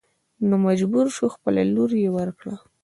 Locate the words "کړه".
2.39-2.55